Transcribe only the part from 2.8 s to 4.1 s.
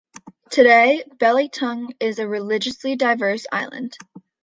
diverse island.